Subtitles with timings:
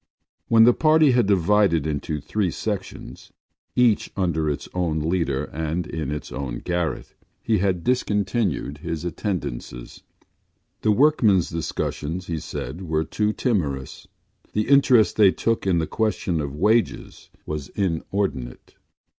[0.47, 3.31] When the party had divided into three sections,
[3.75, 10.01] each under its own leader and in its own garret, he had discontinued his attendances.
[10.81, 14.07] The workmen’s discussions, he said, were too timorous;
[14.53, 18.73] the interest they took in the question of wages was inordinate.